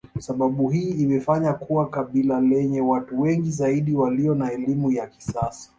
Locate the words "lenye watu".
2.41-3.21